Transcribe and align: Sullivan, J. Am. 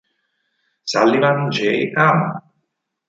Sullivan, 0.83 1.51
J. 1.51 1.93
Am. 1.95 2.25